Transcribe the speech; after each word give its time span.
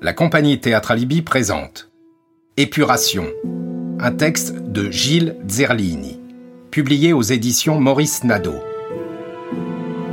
La 0.00 0.12
compagnie 0.12 0.60
Théâtre 0.60 0.94
présente 1.24 1.90
Épuration, 2.56 3.24
un 3.98 4.12
texte 4.12 4.54
de 4.54 4.92
Gilles 4.92 5.34
Zerlini, 5.48 6.20
publié 6.70 7.12
aux 7.12 7.22
éditions 7.22 7.80
Maurice 7.80 8.22
Nadeau. 8.22 8.54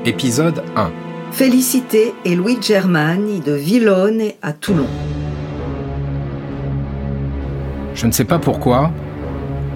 Épisode 0.03 0.63
1 0.75 0.91
Félicité 1.31 2.15
et 2.25 2.35
Louis 2.35 2.57
Germani 2.59 3.41
de 3.41 3.51
Villone 3.51 4.23
à 4.41 4.53
Toulon. 4.53 4.87
Je 7.93 8.07
ne 8.07 8.11
sais 8.11 8.25
pas 8.25 8.39
pourquoi, 8.39 8.91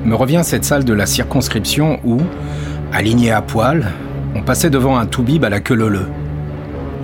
me 0.05 0.15
revient 0.15 0.41
cette 0.43 0.65
salle 0.65 0.85
de 0.85 0.93
la 0.93 1.05
circonscription 1.05 1.99
où, 2.03 2.17
alignés 2.91 3.31
à 3.31 3.43
poil, 3.43 3.85
on 4.33 4.41
passait 4.41 4.71
devant 4.71 4.97
un 4.97 5.05
toubib 5.05 5.45
à 5.45 5.49
la 5.49 5.59
queue 5.59 5.75
leu 5.75 6.07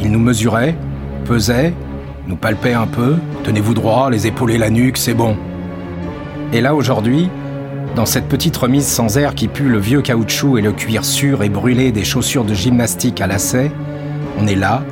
Il 0.02 0.12
nous 0.12 0.20
mesurait, 0.20 0.76
pesait, 1.26 1.72
nous 2.28 2.36
palpait 2.36 2.74
un 2.74 2.88
peu, 2.88 3.18
tenez-vous 3.44 3.74
droit, 3.74 4.10
les 4.10 4.28
épaules 4.28 4.52
et 4.52 4.58
la 4.58 4.70
nuque, 4.70 4.98
c'est 4.98 5.14
bon. 5.14 5.36
Et 6.54 6.62
là 6.62 6.74
aujourd'hui, 6.74 7.30
dans 7.96 8.06
cette 8.06 8.28
petite 8.28 8.58
remise 8.58 8.88
sans 8.88 9.18
air 9.18 9.36
qui 9.36 9.48
pue 9.48 9.70
le 9.70 9.78
vieux 9.78 10.02
caoutchouc 10.02 10.58
et 10.58 10.62
le 10.62 10.72
cuir 10.72 11.06
sûr 11.06 11.44
et 11.44 11.50
brûlé 11.50 11.92
des 11.92 12.04
chaussures 12.04 12.44
de 12.44 12.54
gymnastique 12.54 13.22
à 13.22 13.28
lacets, 13.28 13.72
on 14.40 14.48
est 14.48 14.56
là, 14.56 14.84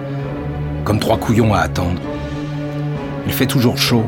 comme 0.85 0.99
trois 0.99 1.17
couillons 1.17 1.53
à 1.53 1.59
attendre. 1.59 1.99
Il 3.25 3.33
fait 3.33 3.45
toujours 3.45 3.77
chaud. 3.77 4.03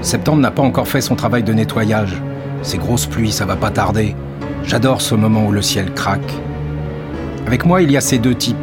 Septembre 0.00 0.40
n'a 0.40 0.50
pas 0.50 0.62
encore 0.62 0.88
fait 0.88 1.00
son 1.00 1.14
travail 1.14 1.42
de 1.42 1.52
nettoyage. 1.52 2.20
Ces 2.62 2.78
grosses 2.78 3.06
pluies, 3.06 3.32
ça 3.32 3.44
va 3.44 3.56
pas 3.56 3.70
tarder. 3.70 4.16
J'adore 4.64 5.00
ce 5.00 5.14
moment 5.14 5.46
où 5.46 5.52
le 5.52 5.62
ciel 5.62 5.92
craque. 5.92 6.34
Avec 7.46 7.64
moi, 7.64 7.82
il 7.82 7.90
y 7.90 7.96
a 7.96 8.00
ces 8.00 8.18
deux 8.18 8.34
types. 8.34 8.56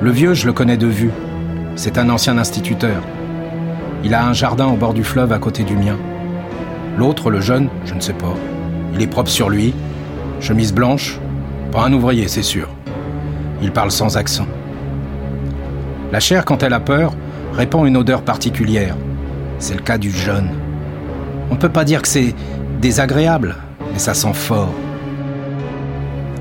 Le 0.00 0.10
vieux, 0.10 0.34
je 0.34 0.46
le 0.46 0.52
connais 0.52 0.76
de 0.76 0.86
vue. 0.86 1.10
C'est 1.74 1.96
un 1.96 2.10
ancien 2.10 2.36
instituteur. 2.36 3.02
Il 4.04 4.14
a 4.14 4.26
un 4.26 4.32
jardin 4.32 4.66
au 4.66 4.76
bord 4.76 4.92
du 4.92 5.04
fleuve 5.04 5.32
à 5.32 5.38
côté 5.38 5.64
du 5.64 5.74
mien. 5.74 5.96
L'autre, 6.98 7.30
le 7.30 7.40
jeune, 7.40 7.68
je 7.86 7.94
ne 7.94 8.00
sais 8.00 8.12
pas. 8.12 8.34
Il 8.94 9.00
est 9.00 9.06
propre 9.06 9.30
sur 9.30 9.48
lui, 9.48 9.74
chemise 10.40 10.74
blanche, 10.74 11.18
pas 11.70 11.84
un 11.84 11.92
ouvrier, 11.92 12.28
c'est 12.28 12.42
sûr. 12.42 12.68
Il 13.62 13.72
parle 13.72 13.90
sans 13.90 14.18
accent. 14.18 14.46
La 16.12 16.20
chair, 16.20 16.44
quand 16.44 16.62
elle 16.62 16.74
a 16.74 16.80
peur, 16.80 17.14
répand 17.54 17.86
une 17.86 17.96
odeur 17.96 18.20
particulière. 18.22 18.96
C'est 19.58 19.74
le 19.74 19.80
cas 19.80 19.96
du 19.96 20.10
jeune. 20.10 20.50
On 21.50 21.54
ne 21.54 21.60
peut 21.60 21.70
pas 21.70 21.84
dire 21.84 22.02
que 22.02 22.08
c'est 22.08 22.34
désagréable, 22.82 23.56
mais 23.92 23.98
ça 23.98 24.12
sent 24.12 24.34
fort. 24.34 24.72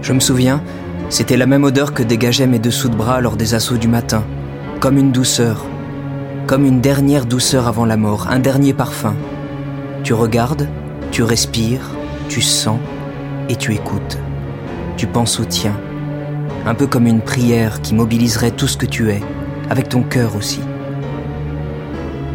Je 0.02 0.12
me 0.12 0.20
souviens, 0.20 0.62
c'était 1.10 1.38
la 1.38 1.46
même 1.46 1.64
odeur 1.64 1.94
que 1.94 2.04
dégageaient 2.04 2.48
mes 2.48 2.60
dessous 2.60 2.90
de 2.90 2.96
bras 2.96 3.22
lors 3.22 3.38
des 3.38 3.54
assauts 3.54 3.78
du 3.78 3.88
matin, 3.88 4.24
comme 4.82 4.98
une 4.98 5.12
douceur, 5.12 5.64
comme 6.48 6.66
une 6.66 6.82
dernière 6.82 7.28
douceur 7.28 7.68
avant 7.68 7.86
la 7.86 7.98
mort, 7.98 8.28
un 8.32 8.40
dernier 8.40 8.74
parfum. 8.74 9.14
Tu 10.02 10.16
regardes, 10.16 10.68
tu 11.12 11.22
respires, 11.22 11.92
tu 12.30 12.42
sens 12.42 12.80
et 13.48 13.56
tu 13.56 13.76
écoutes. 13.76 14.18
Tu 14.98 15.06
penses 15.06 15.40
au 15.40 15.46
tien, 15.46 15.78
un 16.66 16.74
peu 16.74 16.88
comme 16.88 17.06
une 17.06 17.22
prière 17.22 17.80
qui 17.82 17.94
mobiliserait 17.94 18.50
tout 18.50 18.66
ce 18.66 18.76
que 18.76 18.88
tu 18.88 19.12
es, 19.12 19.22
avec 19.70 19.88
ton 19.88 20.02
cœur 20.02 20.36
aussi. 20.36 20.62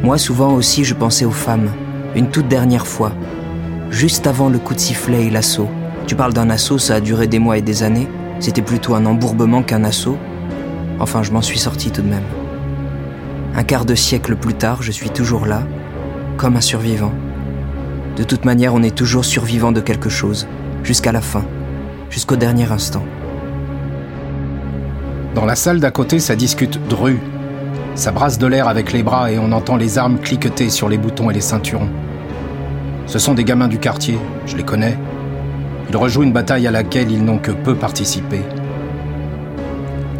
Moi 0.05 0.17
souvent 0.17 0.55
aussi 0.55 0.85
je 0.85 0.95
pensais 0.95 1.25
aux 1.25 1.33
femmes, 1.33 1.71
une 2.15 2.31
toute 2.31 2.47
dernière 2.47 2.87
fois, 2.87 3.11
juste 3.91 4.29
avant 4.29 4.51
le 4.51 4.61
coup 4.61 4.75
de 4.75 4.81
sifflet 4.81 5.27
et 5.27 5.31
l'assaut. 5.31 5.69
Tu 6.07 6.15
parles 6.15 6.33
d'un 6.33 6.51
assaut, 6.51 6.79
ça 6.79 6.95
a 6.95 7.01
duré 7.01 7.27
des 7.27 7.41
mois 7.41 7.59
et 7.59 7.63
des 7.63 7.83
années, 7.83 8.07
c'était 8.39 8.63
plutôt 8.63 8.95
un 8.95 9.05
embourbement 9.05 9.65
qu'un 9.65 9.83
assaut, 9.83 10.17
Enfin, 10.99 11.23
je 11.23 11.31
m'en 11.31 11.43
suis 11.43 11.59
sorti 11.59 11.91
tout 11.91 12.03
de 12.03 12.09
même. 12.09 12.25
Un 13.59 13.65
quart 13.65 13.87
de 13.87 13.95
siècle 13.95 14.37
plus 14.37 14.53
tard, 14.53 14.83
je 14.83 14.93
suis 14.93 15.09
toujours 15.09 15.47
là, 15.47 15.63
comme 16.37 16.57
un 16.57 16.61
survivant. 16.61 17.13
De 18.15 18.23
toute 18.23 18.45
manière, 18.45 18.75
on 18.75 18.83
est 18.83 18.95
toujours 18.95 19.25
survivant 19.25 19.73
de 19.73 19.81
quelque 19.81 20.11
chose, 20.11 20.47
jusqu'à 20.83 21.11
la 21.11 21.23
fin, 21.23 21.43
jusqu'au 22.11 22.37
dernier 22.37 22.71
instant. 22.71 23.03
Dans 25.35 25.47
la 25.47 25.57
salle 25.57 25.81
d'à 25.81 25.91
côté, 25.91 26.19
ça 26.19 26.37
discute 26.37 26.87
Dru. 26.89 27.19
Ça 27.95 28.13
brasse 28.13 28.39
de 28.39 28.47
l'air 28.47 28.69
avec 28.69 28.93
les 28.93 29.03
bras 29.03 29.33
et 29.33 29.39
on 29.39 29.51
entend 29.53 29.77
les 29.77 29.97
armes 29.97 30.19
cliqueter 30.19 30.69
sur 30.69 30.91
les 30.91 30.99
boutons 30.99 31.31
et 31.31 31.35
les 31.35 31.41
ceinturons. 31.41 31.89
Ce 33.07 33.19
sont 33.19 33.33
des 33.33 33.45
gamins 33.45 33.69
du 33.69 33.79
quartier, 33.79 34.19
je 34.45 34.59
les 34.59 34.65
connais. 34.65 34.99
Ils 35.89 35.97
rejouent 35.97 36.25
une 36.25 36.33
bataille 36.33 36.67
à 36.67 36.71
laquelle 36.71 37.11
ils 37.11 37.25
n'ont 37.25 37.39
que 37.39 37.53
peu 37.53 37.75
participé. 37.75 38.43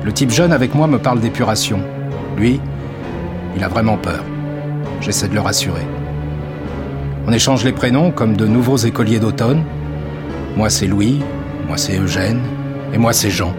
Le 0.05 0.13
type 0.13 0.31
jeune 0.31 0.53
avec 0.53 0.75
moi 0.75 0.87
me 0.87 0.99
parle 0.99 1.21
d'épuration. 1.21 1.81
Lui, 2.39 2.61
il 3.57 3.65
a 3.65 3.69
vraiment 3.69 3.97
peur. 3.97 4.23
J'essaie 5.01 5.29
de 5.29 5.35
le 5.35 5.41
rassurer. 5.41 5.87
On 7.27 7.33
échange 7.33 7.65
les 7.65 7.73
prénoms 7.73 8.11
comme 8.11 8.37
de 8.37 8.47
nouveaux 8.47 8.77
écoliers 8.77 9.19
d'automne. 9.19 9.65
Moi 10.57 10.71
c'est 10.71 10.87
Louis, 10.87 11.23
moi 11.67 11.77
c'est 11.77 11.99
Eugène, 11.99 12.41
et 12.93 12.99
moi 12.99 13.13
c'est 13.13 13.31
Jean. 13.31 13.55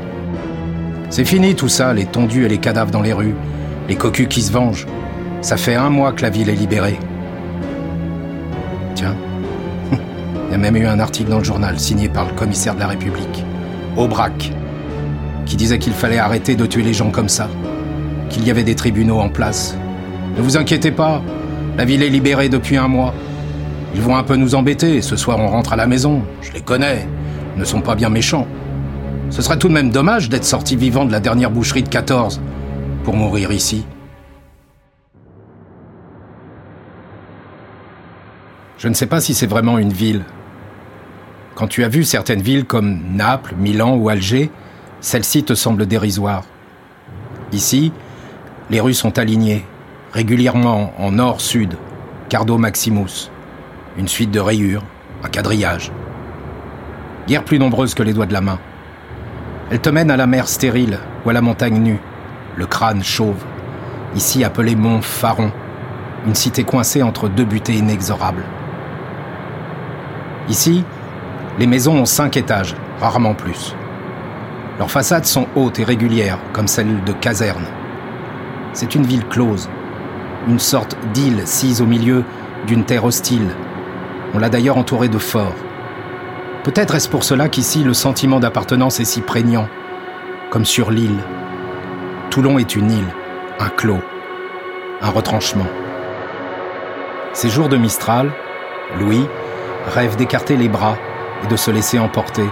C'est 1.10 1.26
fini 1.26 1.56
tout 1.56 1.68
ça, 1.68 1.94
les 1.94 2.06
tondus 2.06 2.46
et 2.46 2.50
les 2.50 2.58
cadavres 2.60 2.92
dans 2.92 3.02
les 3.02 3.14
rues, 3.14 3.36
les 3.90 3.96
cocus 3.96 4.28
qui 4.28 4.42
se 4.42 4.52
vengent. 4.52 4.88
Ça 5.42 5.58
fait 5.58 5.76
un 5.76 5.90
mois 5.90 6.12
que 6.12 6.22
la 6.22 6.30
ville 6.30 6.50
est 6.50 6.56
libérée. 6.56 7.00
Tiens, 8.96 9.16
il 9.92 10.52
y 10.52 10.56
a 10.56 10.58
même 10.58 10.76
eu 10.76 10.86
un 10.86 11.00
article 11.00 11.30
dans 11.30 11.40
le 11.40 11.44
journal 11.44 11.80
signé 11.80 12.10
par 12.10 12.26
le 12.26 12.34
commissaire 12.34 12.76
de 12.76 12.80
la 12.80 12.88
République, 12.88 13.44
Aubrac, 13.96 14.52
qui 15.46 15.56
disait 15.56 15.80
qu'il 15.80 15.94
fallait 15.94 16.20
arrêter 16.20 16.56
de 16.56 16.66
tuer 16.66 16.84
les 16.84 16.94
gens 16.94 17.10
comme 17.10 17.30
ça, 17.30 17.50
qu'il 18.30 18.46
y 18.46 18.52
avait 18.52 18.64
des 18.64 18.76
tribunaux 18.76 19.20
en 19.20 19.30
place. 19.30 19.78
Ne 20.38 20.44
vous 20.44 20.56
inquiétez 20.56 20.92
pas, 20.92 21.24
la 21.78 21.84
ville 21.84 22.04
est 22.04 22.10
libérée 22.10 22.48
depuis 22.48 22.78
un 22.78 22.88
mois. 22.88 23.12
Ils 23.96 24.02
vont 24.02 24.16
un 24.16 24.22
peu 24.22 24.36
nous 24.36 24.54
embêter, 24.54 25.02
ce 25.02 25.16
soir 25.16 25.40
on 25.40 25.48
rentre 25.48 25.74
à 25.74 25.76
la 25.76 25.88
maison, 25.88 26.22
je 26.44 26.52
les 26.52 26.62
connais, 26.62 27.08
ils 27.56 27.60
ne 27.60 27.66
sont 27.66 27.82
pas 27.82 27.96
bien 27.96 28.10
méchants. 28.10 28.46
Ce 29.32 29.42
serait 29.42 29.58
tout 29.58 29.68
de 29.68 29.74
même 29.74 29.90
dommage 29.90 30.30
d'être 30.30 30.46
sorti 30.46 30.76
vivant 30.76 31.06
de 31.06 31.12
la 31.12 31.20
dernière 31.20 31.50
boucherie 31.50 31.82
de 31.82 31.90
14 31.90 32.40
pour 33.04 33.16
mourir 33.16 33.52
ici. 33.52 33.84
Je 38.78 38.88
ne 38.88 38.94
sais 38.94 39.08
pas 39.08 39.22
si 39.22 39.34
c'est 39.34 39.48
vraiment 39.48 39.80
une 39.80 39.92
ville. 39.92 40.24
Quand 41.56 41.68
tu 41.68 41.84
as 41.84 41.90
vu 41.90 42.04
certaines 42.04 42.44
villes 42.44 42.66
comme 42.66 43.00
Naples, 43.16 43.56
Milan 43.58 43.96
ou 43.96 44.08
Alger, 44.08 44.52
celle-ci 45.02 45.44
te 45.44 45.56
semble 45.56 45.88
dérisoire. 45.88 46.44
Ici, 47.52 47.92
les 48.70 48.80
rues 48.80 48.94
sont 48.94 49.18
alignées, 49.18 49.66
régulièrement 50.14 50.94
en 50.98 51.12
nord-sud, 51.12 51.78
Cardo 52.30 52.58
Maximus, 52.58 53.30
une 53.98 54.08
suite 54.08 54.32
de 54.32 54.40
rayures, 54.40 54.84
un 55.24 55.28
quadrillage. 55.28 55.92
Guère 57.28 57.44
plus 57.44 57.60
nombreuse 57.60 57.94
que 57.94 58.04
les 58.04 58.14
doigts 58.14 58.26
de 58.26 58.34
la 58.34 58.42
main. 58.42 58.60
Elle 59.70 59.80
te 59.80 59.90
mène 59.90 60.12
à 60.12 60.18
la 60.18 60.28
mer 60.28 60.48
stérile 60.48 61.00
ou 61.26 61.30
à 61.30 61.34
la 61.34 61.42
montagne 61.42 61.80
nue, 61.80 62.00
le 62.56 62.66
crâne 62.66 63.04
chauve, 63.04 63.44
ici 64.16 64.44
appelé 64.44 64.76
Mont 64.76 65.02
Faron, 65.02 65.52
une 66.26 66.36
cité 66.36 66.64
coincée 66.64 67.04
entre 67.04 67.28
deux 67.28 67.46
butées 67.46 67.76
inexorables. 67.76 68.46
Ici, 70.50 70.84
les 71.60 71.68
maisons 71.68 71.98
ont 71.98 72.06
cinq 72.06 72.38
étages, 72.38 72.76
rarement 73.02 73.34
plus. 73.34 73.76
Leurs 74.80 74.92
façades 74.92 75.26
sont 75.26 75.48
hautes 75.56 75.80
et 75.80 75.84
régulières, 75.84 76.40
comme 76.54 76.68
celles 76.68 77.04
de 77.04 77.12
casernes. 77.12 77.66
C'est 78.74 78.96
une 78.96 79.06
ville 79.06 79.26
close, 79.26 79.70
une 80.48 80.60
sorte 80.60 80.98
d'île 81.14 81.46
sise 81.46 81.82
au 81.82 81.86
milieu 81.86 82.24
d'une 82.66 82.86
terre 82.86 83.06
hostile. 83.06 83.50
On 84.34 84.40
l'a 84.40 84.50
d'ailleurs 84.50 84.78
entourée 84.78 85.10
de 85.10 85.18
forts. 85.18 85.56
Peut-être 86.64 86.96
est-ce 86.96 87.10
pour 87.10 87.24
cela 87.24 87.50
qu'ici 87.50 87.84
le 87.84 87.94
sentiment 87.94 88.40
d'appartenance 88.40 89.00
est 89.00 89.06
si 89.06 89.22
prégnant, 89.22 89.68
comme 90.50 90.66
sur 90.66 90.92
l'île. 90.92 91.20
Toulon 92.30 92.60
est 92.60 92.76
une 92.76 92.92
île, 92.92 93.14
un 93.60 93.70
clos, 93.70 94.02
un 95.02 95.10
retranchement. 95.10 95.68
Ces 97.34 97.50
jours 97.50 97.70
de 97.70 97.78
Mistral, 97.78 98.32
Louis 99.00 99.26
rêve 99.88 100.16
d'écarter 100.16 100.58
les 100.58 100.70
bras 100.70 100.98
et 101.44 101.48
de 101.48 101.56
se 101.56 101.72
laisser 101.72 102.00
emporter 102.00 102.48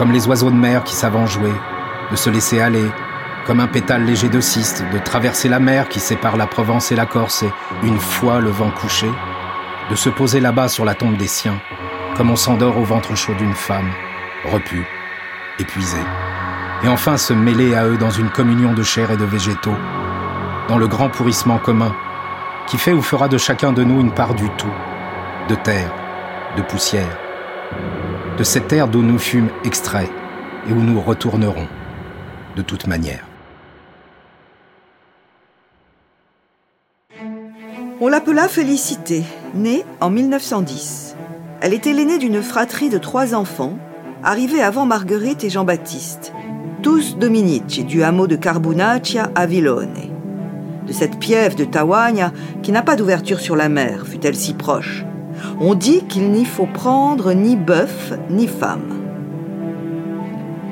comme 0.00 0.12
les 0.12 0.26
oiseaux 0.26 0.50
de 0.50 0.56
mer 0.56 0.82
qui 0.82 0.94
savent 0.94 1.16
en 1.16 1.26
jouer, 1.26 1.52
de 2.10 2.16
se 2.16 2.30
laisser 2.30 2.58
aller, 2.58 2.86
comme 3.46 3.60
un 3.60 3.66
pétale 3.66 4.04
léger 4.04 4.28
de 4.28 4.40
ciste, 4.40 4.84
de 4.92 4.98
traverser 4.98 5.48
la 5.48 5.60
mer 5.60 5.88
qui 5.88 6.00
sépare 6.00 6.36
la 6.36 6.46
Provence 6.46 6.92
et 6.92 6.96
la 6.96 7.06
Corse, 7.06 7.42
et, 7.42 7.50
une 7.82 7.98
fois 7.98 8.40
le 8.40 8.50
vent 8.50 8.70
couché, 8.70 9.10
de 9.90 9.94
se 9.94 10.10
poser 10.10 10.40
là-bas 10.40 10.68
sur 10.68 10.84
la 10.84 10.94
tombe 10.94 11.16
des 11.16 11.26
siens, 11.26 11.60
comme 12.16 12.30
on 12.30 12.36
s'endort 12.36 12.76
au 12.78 12.84
ventre 12.84 13.16
chaud 13.16 13.34
d'une 13.34 13.54
femme, 13.54 13.90
repu, 14.44 14.86
épuisé, 15.58 15.98
et 16.82 16.88
enfin 16.88 17.16
se 17.16 17.32
mêler 17.32 17.74
à 17.74 17.86
eux 17.86 17.96
dans 17.96 18.10
une 18.10 18.30
communion 18.30 18.72
de 18.72 18.82
chair 18.82 19.10
et 19.10 19.16
de 19.16 19.24
végétaux, 19.24 19.76
dans 20.68 20.78
le 20.78 20.86
grand 20.86 21.08
pourrissement 21.08 21.58
commun, 21.58 21.94
qui 22.66 22.78
fait 22.78 22.92
ou 22.92 23.02
fera 23.02 23.28
de 23.28 23.38
chacun 23.38 23.72
de 23.72 23.82
nous 23.82 24.00
une 24.00 24.12
part 24.12 24.34
du 24.34 24.48
tout, 24.50 24.72
de 25.48 25.54
terre, 25.54 25.92
de 26.56 26.62
poussière, 26.62 27.18
de 28.38 28.44
cette 28.44 28.68
terre 28.68 28.88
d'où 28.88 29.02
nous 29.02 29.18
fûmes 29.18 29.50
extraits 29.64 30.10
et 30.68 30.72
où 30.72 30.80
nous 30.80 31.00
retournerons, 31.00 31.66
de 32.56 32.62
toute 32.62 32.86
manière. 32.86 33.29
On 38.02 38.08
l'appela 38.08 38.48
Félicité, 38.48 39.24
née 39.54 39.84
en 40.00 40.08
1910. 40.08 41.16
Elle 41.60 41.74
était 41.74 41.92
l'aînée 41.92 42.16
d'une 42.16 42.40
fratrie 42.40 42.88
de 42.88 42.96
trois 42.96 43.34
enfants, 43.34 43.76
arrivés 44.22 44.62
avant 44.62 44.86
Marguerite 44.86 45.44
et 45.44 45.50
Jean-Baptiste, 45.50 46.32
tous 46.80 47.18
Dominici 47.18 47.84
du 47.84 48.02
hameau 48.02 48.26
de 48.26 48.36
Carbonaccia 48.36 49.30
à 49.34 49.44
Villone. 49.44 49.92
De 50.86 50.94
cette 50.94 51.18
piève 51.18 51.56
de 51.56 51.66
Tawagna 51.66 52.32
qui 52.62 52.72
n'a 52.72 52.80
pas 52.80 52.96
d'ouverture 52.96 53.38
sur 53.38 53.54
la 53.54 53.68
mer, 53.68 54.06
fut-elle 54.06 54.34
si 54.34 54.54
proche. 54.54 55.04
On 55.60 55.74
dit 55.74 56.00
qu'il 56.08 56.30
n'y 56.30 56.46
faut 56.46 56.68
prendre 56.72 57.34
ni 57.34 57.54
bœuf 57.54 58.14
ni 58.30 58.48
femme. 58.48 58.98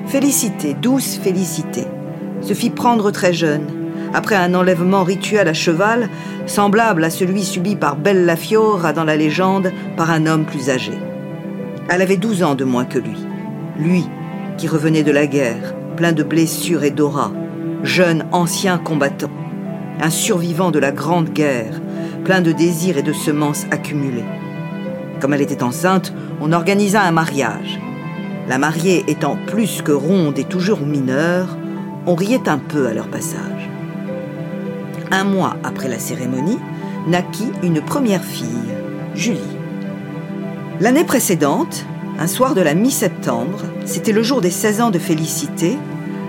Félicité, 0.06 0.72
douce 0.72 1.19
Félicité, 1.22 1.84
se 2.40 2.54
fit 2.54 2.70
prendre 2.70 3.10
très 3.10 3.34
jeune, 3.34 3.66
après 4.14 4.37
un 4.37 4.55
enlèvement 4.55 5.05
rituel 5.05 5.49
à 5.49 5.55
cheval, 5.55 6.08
semblable 6.46 7.05
à 7.05 7.10
celui 7.10 7.44
subi 7.44 7.76
par 7.76 7.96
Bella 7.96 8.37
Fiora 8.37 8.93
dans 8.93 9.05
la 9.05 9.16
légende 9.16 9.72
par 9.96 10.10
un 10.10 10.26
homme 10.26 10.44
plus 10.44 10.70
âgé. 10.70 10.93
Elle 11.88 12.02
avait 12.02 12.16
12 12.16 12.43
ans 12.43 12.55
de 12.55 12.64
moins 12.64 12.84
que 12.84 12.99
lui. 12.99 13.26
Lui, 13.78 14.05
qui 14.56 14.69
revenait 14.69 15.02
de 15.02 15.12
la 15.12 15.26
guerre, 15.26 15.75
plein 15.96 16.12
de 16.12 16.22
blessures 16.22 16.84
et 16.84 16.90
d'aura, 16.90 17.32
jeune 17.82 18.26
ancien 18.32 18.78
combattant, 18.78 19.31
un 20.00 20.11
survivant 20.11 20.70
de 20.70 20.78
la 20.78 20.93
Grande 20.93 21.31
Guerre, 21.31 21.81
plein 22.25 22.40
de 22.40 22.52
désirs 22.52 22.99
et 22.99 23.02
de 23.02 23.12
semences 23.12 23.66
accumulées. 23.70 24.25
Comme 25.20 25.34
elle 25.34 25.43
était 25.43 25.62
enceinte, 25.62 26.12
on 26.40 26.52
organisa 26.52 27.02
un 27.02 27.11
mariage. 27.11 27.81
La 28.49 28.58
mariée 28.58 29.04
étant 29.08 29.37
plus 29.46 29.82
que 29.82 29.93
ronde 29.93 30.38
et 30.38 30.44
toujours 30.44 30.81
mineure, 30.81 31.56
on 32.06 32.14
riait 32.14 32.49
un 32.49 32.58
peu 32.58 32.87
à 32.87 32.94
leur 32.94 33.08
passage. 33.08 33.57
Un 35.10 35.25
mois 35.25 35.56
après 35.64 35.88
la 35.88 35.99
cérémonie, 35.99 36.58
naquit 37.06 37.50
une 37.62 37.81
première 37.81 38.25
fille, 38.25 38.46
Julie. 39.14 39.40
L'année 40.81 41.05
précédente, 41.05 41.87
un 42.19 42.26
soir 42.26 42.55
de 42.55 42.60
la 42.60 42.75
mi-septembre, 42.75 43.60
c'était 43.84 44.12
le 44.12 44.22
jour 44.22 44.40
des 44.40 44.50
16 44.50 44.81
ans 44.81 44.90
de 44.90 44.99
Félicité, 44.99 45.78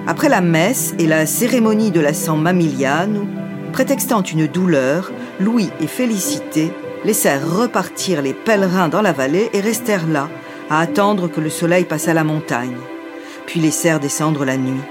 après 0.08 0.30
la 0.30 0.42
messe 0.42 0.96
et 0.98 1.08
la 1.08 1.26
cérémonie 1.26 1.92
de 1.92 2.00
la 2.00 2.14
San 2.14 2.42
Mamiliano, 2.42 3.28
prétextant 3.74 4.24
une 4.24 4.48
douleur, 4.48 5.12
Louis 5.40 5.70
et 5.82 5.88
Félicité 5.88 6.72
laissèrent 7.06 7.48
repartir 7.48 8.22
les 8.22 8.34
pèlerins 8.34 8.90
dans 8.90 9.02
la 9.02 9.14
vallée 9.14 9.50
et 9.54 9.62
restèrent 9.62 10.08
là, 10.08 10.30
à 10.70 10.80
attendre 10.80 11.28
que 11.28 11.42
le 11.42 11.50
soleil 11.50 11.86
passât 11.86 12.14
la 12.14 12.24
montagne, 12.24 12.78
puis 13.46 13.60
laissèrent 13.60 14.00
descendre 14.00 14.46
la 14.46 14.58
nuit. 14.58 14.82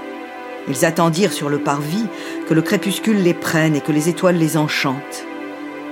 Ils 0.67 0.85
attendirent 0.85 1.33
sur 1.33 1.49
le 1.49 1.59
parvis 1.59 2.05
que 2.47 2.53
le 2.53 2.61
crépuscule 2.61 3.23
les 3.23 3.33
prenne 3.33 3.75
et 3.75 3.81
que 3.81 3.91
les 3.91 4.09
étoiles 4.09 4.37
les 4.37 4.57
enchantent. 4.57 5.25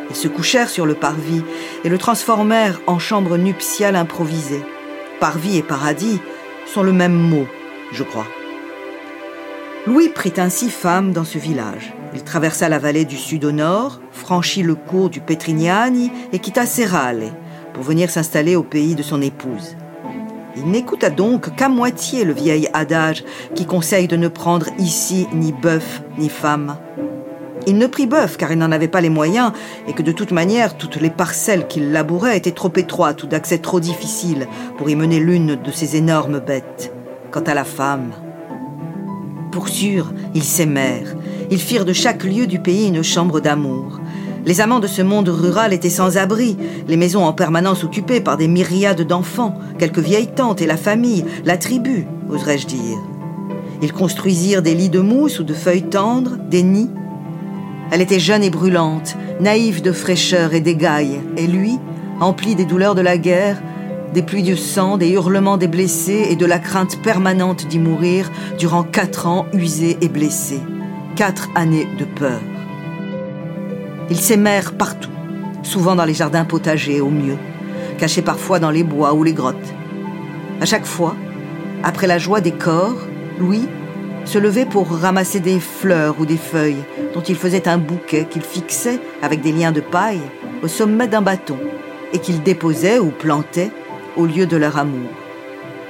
Ils 0.10 0.16
se 0.16 0.28
couchèrent 0.28 0.69
sur 0.69 0.86
le 0.86 0.94
parvis 0.94 1.44
et 1.84 1.90
le 1.90 1.98
transformèrent 1.98 2.81
en 2.88 3.00
chambre 3.00 3.38
nuptiale 3.38 3.96
improvisée. 3.96 4.64
Parvis 5.19 5.58
et 5.58 5.64
paradis 5.64 6.19
sont 6.66 6.84
le 6.84 6.94
même 6.94 7.14
mot, 7.14 7.48
je 7.92 8.04
crois. 8.04 8.28
Louis 9.86 10.10
prit 10.10 10.34
ainsi 10.38 10.69
femme 10.69 11.14
dans 11.14 11.24
ce 11.24 11.38
village. 11.38 11.94
Il 12.14 12.24
traversa 12.24 12.69
la 12.69 12.80
vallée 12.80 13.06
du 13.06 13.18
sud 13.18 13.46
au 13.46 13.52
nord, 13.52 14.00
franchit 14.12 14.64
le 14.64 14.75
cours 14.75 15.10
du 15.10 15.22
Petrignani 15.22 16.12
et 16.34 16.40
quitta 16.40 16.66
Serrale 16.66 17.31
pour 17.74 17.84
venir 17.84 18.10
s'installer 18.10 18.56
au 18.56 18.64
pays 18.64 18.96
de 18.96 19.04
son 19.04 19.22
épouse. 19.22 19.75
Il 20.57 20.71
n'écouta 20.71 21.09
donc 21.09 21.56
qu'à 21.56 21.69
moitié 21.69 22.24
le 22.24 22.33
vieil 22.33 22.68
adage 22.74 23.24
qui 23.54 23.65
conseille 23.65 24.07
de 24.07 24.18
ne 24.18 24.27
prendre 24.27 24.68
ici 24.80 25.27
ni 25.33 25.51
bœuf 25.51 26.01
ni 26.18 26.30
femme. 26.30 26.77
Il 27.68 27.77
ne 27.77 27.86
prit 27.86 28.07
bœuf 28.07 28.38
car 28.38 28.51
il 28.51 28.57
n'en 28.57 28.71
avait 28.71 28.88
pas 28.88 29.01
les 29.01 29.09
moyens 29.09 29.51
et 29.88 29.94
que 29.94 30.01
de 30.01 30.12
toute 30.12 30.31
manière 30.31 30.77
toutes 30.77 30.95
les 30.95 31.09
parcelles 31.09 31.68
qu'il 31.68 31.92
labourait 31.92 32.38
étaient 32.38 32.51
trop 32.51 32.71
étroites 32.75 33.24
ou 33.24 33.27
d'accès 33.27 33.59
trop 33.59 33.80
difficile 33.80 34.48
pour 34.77 34.89
y 34.89 34.95
mener 34.95 35.19
l'une 35.19 35.56
de 35.56 35.71
ces 35.71 35.95
énormes 35.95 36.39
bêtes. 36.39 36.94
Quant 37.30 37.42
à 37.42 37.54
la 37.54 37.65
femme, 37.65 38.12
pour 39.51 39.68
sûr, 39.69 40.13
ils 40.33 40.44
s'aimèrent. 40.44 41.15
Ils 41.51 41.59
firent 41.59 41.86
de 41.86 41.94
chaque 41.94 42.24
lieu 42.24 42.48
du 42.48 42.59
pays 42.59 42.88
une 42.88 43.04
chambre 43.04 43.39
d'amour. 43.39 44.00
Les 44.48 44.62
amants 44.62 44.80
de 44.80 44.88
ce 44.88 45.02
monde 45.02 45.28
rural 45.28 45.74
étaient 45.74 45.90
sans 45.90 46.16
abri, 46.16 46.56
les 46.88 46.96
maisons 46.96 47.26
en 47.26 47.34
permanence 47.34 47.84
occupées 47.84 48.22
par 48.22 48.38
des 48.38 48.48
myriades 48.48 49.02
d'enfants, 49.02 49.60
quelques 49.78 50.00
vieilles 50.00 50.34
tantes 50.34 50.62
et 50.62 50.66
la 50.66 50.78
famille, 50.78 51.26
la 51.44 51.58
tribu, 51.58 52.08
oserais-je 52.30 52.66
dire. 52.66 52.98
Ils 53.82 53.92
construisirent 53.92 54.62
des 54.62 54.74
lits 54.74 54.88
de 54.88 55.02
mousse 55.02 55.42
ou 55.42 55.44
de 55.44 55.54
feuilles 55.54 55.90
tendres, 55.90 56.38
des 56.50 56.64
nids. 56.64 56.90
Elle 57.92 58.00
était 58.00 58.22
jeune 58.22 58.42
et 58.42 58.50
brûlante, 58.50 59.18
naïve 59.42 59.82
de 59.82 59.92
fraîcheur 59.92 60.54
et 60.54 60.62
d'égaille, 60.62 61.20
et 61.36 61.46
lui, 61.46 61.78
empli 62.22 62.56
des 62.56 62.64
douleurs 62.64 62.96
de 62.96 63.02
la 63.02 63.18
guerre, 63.18 63.62
des 64.14 64.22
pluies 64.22 64.44
de 64.44 64.56
sang, 64.56 64.96
des 64.96 65.10
hurlements 65.10 65.58
des 65.58 65.68
blessés 65.68 66.28
et 66.30 66.38
de 66.38 66.46
la 66.46 66.60
crainte 66.60 67.02
permanente 67.02 67.68
d'y 67.68 67.80
mourir 67.80 68.32
durant 68.58 68.84
quatre 68.84 69.28
ans 69.28 69.46
usés 69.52 69.98
et 70.00 70.08
blessés. 70.08 70.62
Quatre 71.18 71.50
années 71.54 71.90
de 72.00 72.06
peur. 72.06 72.40
Ils 74.09 74.19
s'aimèrent 74.19 74.74
partout, 74.74 75.09
souvent 75.63 75.95
dans 75.95 76.06
les 76.06 76.13
jardins 76.13 76.45
potagers 76.45 77.01
au 77.01 77.09
mieux, 77.09 77.38
cachés 77.98 78.21
parfois 78.21 78.59
dans 78.59 78.71
les 78.71 78.83
bois 78.83 79.13
ou 79.13 79.24
les 79.24 79.33
grottes. 79.33 79.74
À 80.62 80.65
chaque 80.65 80.86
fois, 80.86 81.15
après 81.83 82.07
la 82.07 82.18
joie 82.18 82.39
des 82.39 82.54
corps, 82.54 82.98
Louis 83.38 83.68
se 84.24 84.38
levait 84.38 84.65
pour 84.65 84.89
ramasser 84.89 85.39
des 85.39 85.59
fleurs 85.59 86.15
ou 86.19 86.25
des 86.25 86.38
feuilles 86.38 86.83
dont 87.13 87.21
il 87.21 87.36
faisait 87.36 87.68
un 87.68 87.77
bouquet 87.77 88.25
qu'il 88.30 88.42
fixait 88.42 89.00
avec 89.21 89.42
des 89.42 89.51
liens 89.51 89.71
de 89.71 89.81
paille 89.81 90.21
au 90.63 90.68
sommet 90.68 91.07
d'un 91.07 91.21
bâton 91.21 91.57
et 92.13 92.19
qu'il 92.19 92.42
déposait 92.44 93.00
ou 93.00 93.12
plantait 93.12 93.71
au 94.15 94.25
lieu 94.25 94.45
de 94.45 94.57
leur 94.57 94.77
amour. 94.77 95.09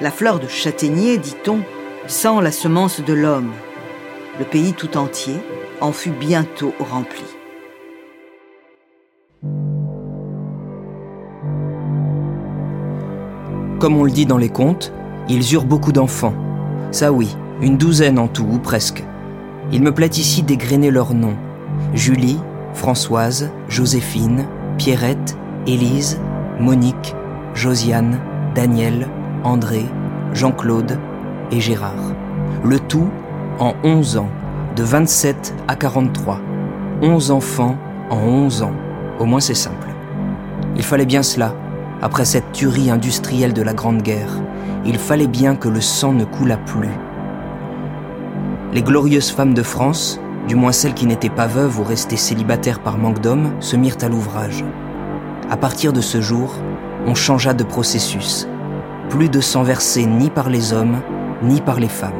La 0.02 0.12
fleur 0.12 0.40
de 0.40 0.48
châtaignier, 0.48 1.18
dit-on, 1.18 1.60
sent 2.08 2.42
la 2.42 2.52
semence 2.52 3.00
de 3.02 3.14
l'homme. 3.14 3.52
Le 4.40 4.46
pays 4.46 4.74
tout 4.74 4.98
entier 4.98 5.38
en 5.82 5.92
fut 5.92 6.12
bientôt 6.12 6.74
rempli. 6.80 7.37
Comme 13.80 13.96
on 13.96 14.06
le 14.06 14.12
dit 14.12 14.26
dans 14.26 14.40
les 14.40 14.50
contes, 14.50 14.92
ils 15.30 15.54
eurent 15.54 15.66
beaucoup 15.66 15.92
d'enfants. 15.92 16.34
Ça 16.90 17.12
oui, 17.12 17.38
une 17.62 17.78
douzaine 17.78 18.18
en 18.18 18.28
tout, 18.28 18.48
ou 18.50 18.58
presque. 18.58 19.04
Il 19.72 19.84
me 19.84 19.92
plaît 19.92 20.08
ici 20.08 20.42
d'égrener 20.42 20.90
leurs 20.90 21.14
noms. 21.14 21.36
Julie, 21.94 22.40
Françoise, 22.74 23.52
Joséphine, 23.68 24.48
Pierrette, 24.80 25.38
Élise, 25.68 26.20
Monique, 26.60 27.14
Josiane, 27.54 28.20
Daniel, 28.56 29.08
André, 29.44 29.86
Jean-Claude 30.34 30.98
et 31.52 31.60
Gérard. 31.60 32.14
Le 32.64 32.80
tout 32.80 33.10
en 33.60 33.76
11 33.84 34.18
ans, 34.18 34.30
de 34.76 34.82
27 34.82 35.54
à 35.68 35.76
43. 35.76 36.40
11 37.04 37.30
enfants 37.30 37.78
en 38.10 38.18
11 38.18 38.64
ans. 38.64 38.74
Au 39.20 39.26
moins 39.26 39.40
c'est 39.40 39.54
simple. 39.54 39.90
Il 40.76 40.84
fallait 40.84 41.06
bien 41.06 41.22
cela, 41.22 41.54
après 42.02 42.26
cette 42.26 42.52
tuerie 42.52 42.90
industrielle 42.90 43.54
de 43.54 43.62
la 43.62 43.74
Grande 43.74 44.02
Guerre. 44.02 44.42
Il 44.86 44.98
fallait 44.98 45.28
bien 45.28 45.56
que 45.56 45.70
le 45.70 45.82
sang 45.82 46.14
ne 46.14 46.26
coulât 46.26 46.58
plus. 46.58 46.90
Les 48.74 48.82
glorieuses 48.82 49.32
femmes 49.32 49.54
de 49.54 49.64
France, 49.64 50.20
du 50.48 50.56
moins 50.56 50.72
celles 50.72 50.94
qui 50.94 51.06
n'étaient 51.06 51.30
pas 51.30 51.48
veuves 51.48 51.80
ou 51.80 51.84
restées 51.84 52.18
célibataires 52.18 52.80
par 52.80 52.98
manque 52.98 53.22
d'hommes, 53.22 53.52
se 53.60 53.76
mirent 53.76 53.98
à 54.02 54.10
l'ouvrage. 54.10 54.64
À 55.50 55.58
partir 55.58 55.94
de 55.94 56.02
ce 56.02 56.22
jour, 56.22 56.54
on 57.06 57.16
changea 57.16 57.54
de 57.54 57.64
processus. 57.64 58.48
Plus 59.10 59.30
de 59.30 59.40
sang 59.40 59.64
versé 59.64 60.06
ni 60.06 60.30
par 60.30 60.50
les 60.50 60.74
hommes, 60.74 61.02
ni 61.42 61.62
par 61.62 61.80
les 61.80 61.88
femmes. 61.88 62.12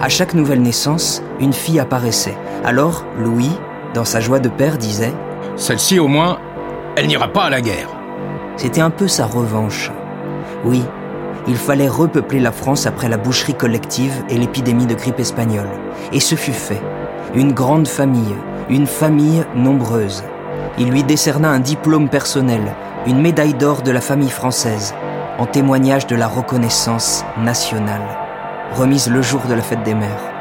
À 0.00 0.08
chaque 0.08 0.34
nouvelle 0.34 0.62
naissance, 0.62 1.22
une 1.40 1.52
fille 1.52 1.80
apparaissait. 1.80 2.36
Alors, 2.64 3.04
Louis, 3.18 3.50
dans 3.94 4.04
sa 4.04 4.20
joie 4.20 4.38
de 4.38 4.48
père, 4.48 4.78
disait⁇ 4.78 5.08
Celle-ci, 5.56 5.98
au 5.98 6.06
moins, 6.06 6.38
elle 6.98 7.06
n'ira 7.06 7.28
pas 7.28 7.44
à 7.44 7.50
la 7.50 7.60
guerre. 7.60 7.90
C'était 8.56 8.80
un 8.80 8.90
peu 8.90 9.06
sa 9.06 9.24
revanche. 9.24 9.92
Oui, 10.64 10.82
il 11.46 11.56
fallait 11.56 11.86
repeupler 11.86 12.40
la 12.40 12.50
France 12.50 12.86
après 12.86 13.08
la 13.08 13.16
boucherie 13.16 13.54
collective 13.54 14.24
et 14.28 14.36
l'épidémie 14.36 14.86
de 14.86 14.96
grippe 14.96 15.20
espagnole. 15.20 15.68
Et 16.12 16.18
ce 16.18 16.34
fut 16.34 16.52
fait. 16.52 16.82
Une 17.36 17.52
grande 17.52 17.86
famille, 17.86 18.34
une 18.68 18.88
famille 18.88 19.44
nombreuse. 19.54 20.24
Il 20.76 20.90
lui 20.90 21.04
décerna 21.04 21.50
un 21.50 21.60
diplôme 21.60 22.08
personnel, 22.08 22.74
une 23.06 23.20
médaille 23.20 23.54
d'or 23.54 23.82
de 23.82 23.92
la 23.92 24.00
famille 24.00 24.30
française, 24.30 24.92
en 25.38 25.46
témoignage 25.46 26.08
de 26.08 26.16
la 26.16 26.26
reconnaissance 26.26 27.24
nationale, 27.40 28.02
remise 28.74 29.08
le 29.08 29.22
jour 29.22 29.42
de 29.48 29.54
la 29.54 29.62
fête 29.62 29.84
des 29.84 29.94
mères. 29.94 30.32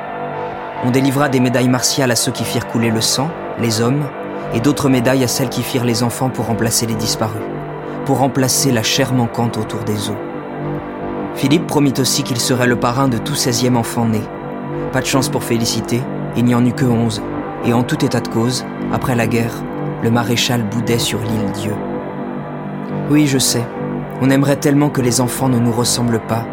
On 0.83 0.89
délivra 0.89 1.29
des 1.29 1.39
médailles 1.39 1.69
martiales 1.69 2.11
à 2.11 2.15
ceux 2.15 2.31
qui 2.31 2.43
firent 2.43 2.67
couler 2.67 2.89
le 2.89 3.01
sang, 3.01 3.29
les 3.59 3.79
hommes, 3.79 4.09
et 4.53 4.59
d'autres 4.59 4.89
médailles 4.89 5.23
à 5.23 5.27
celles 5.27 5.49
qui 5.49 5.63
firent 5.63 5.85
les 5.85 6.03
enfants 6.03 6.29
pour 6.29 6.45
remplacer 6.45 6.85
les 6.85 6.95
disparus, 6.95 7.41
pour 8.05 8.19
remplacer 8.19 8.71
la 8.71 8.83
chair 8.83 9.13
manquante 9.13 9.57
autour 9.57 9.83
des 9.83 10.09
os. 10.09 10.15
Philippe 11.35 11.67
promit 11.67 11.93
aussi 11.99 12.23
qu'il 12.23 12.39
serait 12.39 12.67
le 12.67 12.75
parrain 12.75 13.07
de 13.07 13.17
tout 13.17 13.33
16e 13.33 13.75
enfant 13.75 14.05
né. 14.05 14.21
Pas 14.91 15.01
de 15.01 15.05
chance 15.05 15.29
pour 15.29 15.43
féliciter, 15.43 16.01
il 16.35 16.45
n'y 16.45 16.55
en 16.55 16.65
eut 16.65 16.73
que 16.73 16.85
11, 16.85 17.21
et 17.65 17.73
en 17.73 17.83
tout 17.83 18.03
état 18.03 18.21
de 18.21 18.27
cause, 18.27 18.65
après 18.91 19.15
la 19.15 19.27
guerre, 19.27 19.53
le 20.03 20.09
maréchal 20.09 20.63
boudait 20.63 20.99
sur 20.99 21.19
l'île 21.19 21.51
Dieu. 21.53 21.73
Oui, 23.09 23.27
je 23.27 23.37
sais, 23.37 23.65
on 24.21 24.29
aimerait 24.29 24.55
tellement 24.55 24.89
que 24.89 25.01
les 25.01 25.21
enfants 25.21 25.49
ne 25.49 25.59
nous 25.59 25.71
ressemblent 25.71 26.21
pas. 26.27 26.45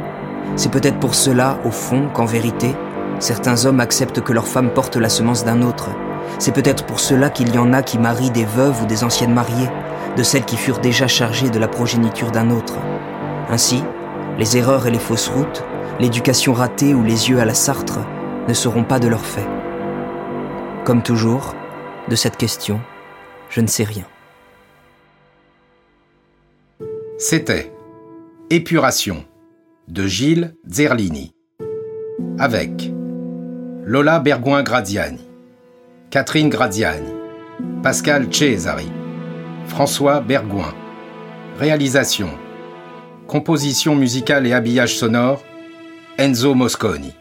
C'est 0.57 0.71
peut-être 0.71 0.99
pour 0.99 1.15
cela, 1.15 1.59
au 1.65 1.71
fond, 1.71 2.09
qu'en 2.13 2.27
vérité, 2.27 2.75
certains 3.19 3.65
hommes 3.65 3.81
acceptent 3.81 4.21
que 4.21 4.33
leur 4.33 4.47
femme 4.47 4.71
porte 4.71 4.97
la 4.97 5.09
semence 5.09 5.45
d'un 5.45 5.63
autre. 5.63 5.91
C'est 6.39 6.55
peut-être 6.55 6.85
pour 6.85 7.01
cela 7.01 7.31
qu'il 7.31 7.55
y 7.55 7.59
en 7.59 7.73
a 7.73 7.83
qui 7.83 7.99
marient 7.99 8.31
des 8.31 8.45
veuves 8.45 8.83
ou 8.83 8.87
des 8.87 9.05
anciennes 9.05 9.35
mariées, 9.35 9.71
de 10.17 10.23
celles 10.23 10.45
qui 10.45 10.57
furent 10.57 10.81
déjà 10.81 11.07
chargées 11.07 11.51
de 11.51 11.59
la 11.59 11.69
progéniture 11.69 12.31
d'un 12.31 12.51
autre. 12.51 12.75
Ainsi, 13.51 13.83
les 14.39 14.57
erreurs 14.57 14.87
et 14.87 14.91
les 14.91 14.99
fausses 14.99 15.29
routes, 15.29 15.65
l'éducation 16.01 16.53
ratée 16.53 16.95
ou 16.95 17.03
les 17.03 17.31
yeux 17.31 17.41
à 17.41 17.45
la 17.45 17.55
Sartre 17.55 18.01
ne 18.49 18.55
seront 18.55 18.85
pas 18.85 18.99
de 18.99 19.09
leur 19.09 19.25
fait. 19.25 19.47
Comme 20.85 21.03
toujours, 21.03 21.55
de 22.09 22.17
cette 22.17 22.37
question, 22.37 22.81
je 23.49 23.61
ne 23.61 23.67
sais 23.67 23.85
rien. 23.85 24.05
C'était 27.19 27.73
Épuration 28.51 29.25
de 29.89 30.07
Gilles 30.07 30.55
Zerlini 30.67 31.35
avec 32.39 32.93
Lola 33.85 34.19
Bergoin-Gradiani, 34.19 35.24
Catherine 36.11 36.49
Gradiani, 36.49 37.13
Pascal 37.83 38.29
Cesari, 38.31 38.89
François 39.67 40.21
Bergoin. 40.21 40.73
Réalisation, 41.59 42.29
composition 43.27 43.97
musicale 43.97 44.47
et 44.47 44.53
habillage 44.53 44.97
sonore, 44.97 45.43
Enzo 46.19 46.55
Mosconi. 46.55 47.13